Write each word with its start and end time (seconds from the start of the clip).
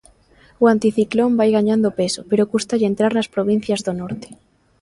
O 0.63 0.65
anticiclón 0.73 1.31
vai 1.39 1.49
gañando 1.57 1.95
peso, 1.99 2.21
pero 2.29 2.49
custalle 2.53 2.89
entrar 2.91 3.11
nas 3.13 3.31
provincias 3.35 3.83
do 3.85 3.93
norte. 4.01 4.27